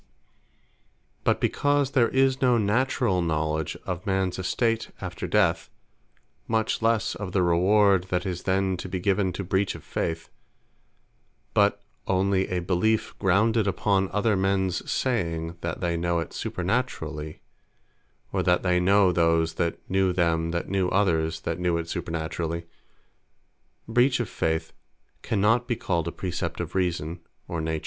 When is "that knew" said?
19.53-20.11, 20.49-20.89, 21.41-21.77